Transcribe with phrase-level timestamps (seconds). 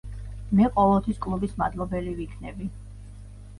[0.59, 2.73] მე ყოველთვის კლუბის მადლობელი ვიქნები.